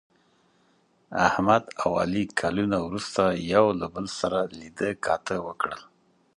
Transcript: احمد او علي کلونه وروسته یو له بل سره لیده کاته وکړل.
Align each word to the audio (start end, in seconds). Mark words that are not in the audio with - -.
احمد 1.27 1.63
او 1.81 1.91
علي 2.01 2.23
کلونه 2.39 2.77
وروسته 2.87 3.23
یو 3.53 3.65
له 3.79 3.85
بل 3.93 4.05
سره 4.19 4.39
لیده 4.59 4.89
کاته 5.05 5.35
وکړل. 5.47 5.81